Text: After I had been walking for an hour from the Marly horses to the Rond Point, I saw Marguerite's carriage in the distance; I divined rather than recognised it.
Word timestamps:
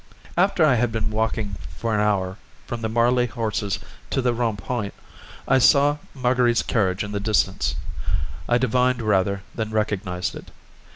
After 0.35 0.65
I 0.65 0.73
had 0.73 0.91
been 0.91 1.11
walking 1.11 1.57
for 1.77 1.93
an 1.93 1.99
hour 2.01 2.37
from 2.65 2.81
the 2.81 2.89
Marly 2.89 3.27
horses 3.27 3.77
to 4.09 4.19
the 4.19 4.33
Rond 4.33 4.57
Point, 4.57 4.95
I 5.47 5.59
saw 5.59 5.97
Marguerite's 6.15 6.63
carriage 6.63 7.03
in 7.03 7.11
the 7.11 7.19
distance; 7.19 7.75
I 8.49 8.57
divined 8.57 9.03
rather 9.03 9.43
than 9.53 9.69
recognised 9.69 10.33
it. 10.33 10.49